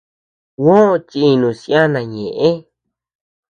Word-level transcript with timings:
Juó 0.61 0.81
chinus 1.09 1.59
yana 1.73 1.99
ñeʼe. 2.13 2.49